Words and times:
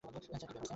Sir, 0.03 0.13
কী 0.13 0.27
ব্যাপার? 0.33 0.67